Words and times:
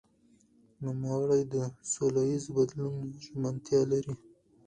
نوموړي 0.83 1.41
د 1.53 1.55
سولهییز 1.93 2.43
بدلون 2.55 2.95
ژمنتیا 3.23 3.81
لري. 3.91 4.13